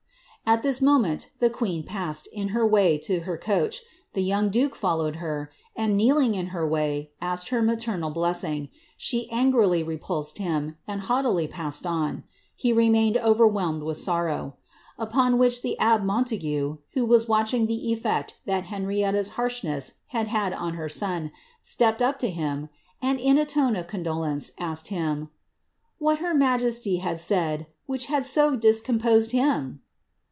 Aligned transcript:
At 0.43 0.63
Uiis 0.63 0.81
moment 0.81 1.29
the 1.39 1.49
queen 1.51 1.81
passed, 1.83 2.27
in 2.33 2.49
her 2.49 2.67
way 2.67 2.97
to 2.97 3.21
her 3.21 3.37
coach; 3.37 3.83
the 4.11 4.23
young 4.23 4.49
duke 4.49 4.75
followed 4.75 5.17
her, 5.17 5.49
and 5.77 5.95
kneeling 5.95 6.33
in 6.33 6.47
her 6.47 6.67
way, 6.67 7.09
•sked 7.21 7.49
her 7.51 7.61
maternal 7.61 8.09
blessing; 8.09 8.67
she 8.97 9.31
angrily 9.31 9.81
repulsed 9.81 10.39
him, 10.39 10.75
and 10.85 11.01
haughtily 11.01 11.47
passed 11.47 11.85
on: 11.85 12.25
he 12.53 12.73
remained 12.73 13.15
overwhelmed 13.15 13.83
with 13.83 13.95
sorrow. 13.97 14.57
Upon 14.99 15.37
which 15.37 15.61
the 15.61 15.79
abbe 15.79 16.03
Montague, 16.03 16.75
who 16.95 17.05
was 17.05 17.29
watching 17.29 17.67
the 17.67 17.81
efTect 17.95 18.33
that 18.45 18.65
Henrietta's 18.65 19.29
harshness 19.29 19.99
had 20.07 20.27
had 20.27 20.51
on 20.51 20.73
her 20.73 20.89
son, 20.89 21.31
stepped 21.63 22.01
up 22.01 22.19
to 22.19 22.29
him, 22.29 22.67
and, 23.01 23.21
in 23.21 23.37
a 23.37 23.45
tone 23.45 23.77
of 23.77 23.87
condolence, 23.87 24.51
asked 24.59 24.89
hirn, 24.89 25.27
•* 25.27 25.29
What 25.97 26.17
her 26.17 26.33
majesty 26.33 26.97
had 26.97 27.21
said, 27.21 27.67
which 27.85 28.07
had 28.07 28.25
so 28.25 28.57
discomposed 28.57 29.31
him 29.31 29.79